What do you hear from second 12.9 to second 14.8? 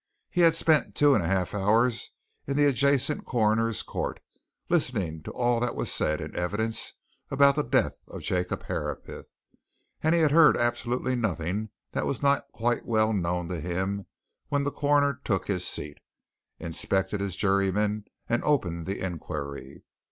known to him when the